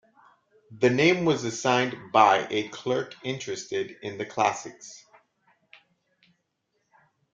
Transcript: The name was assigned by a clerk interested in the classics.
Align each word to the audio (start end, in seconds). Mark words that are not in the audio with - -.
The 0.75 0.89
name 0.89 1.25
was 1.25 1.43
assigned 1.43 1.95
by 2.11 2.47
a 2.49 2.69
clerk 2.69 3.13
interested 3.23 3.97
in 4.01 4.17
the 4.17 4.25
classics. 4.25 5.05